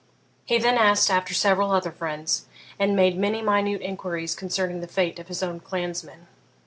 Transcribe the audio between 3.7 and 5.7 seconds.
inquiries concerning the fate of his own